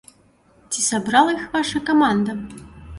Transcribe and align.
Ці 0.71 0.87
сабрала 0.89 1.37
іх 1.39 1.47
ваша 1.55 1.85
каманда? 1.93 2.41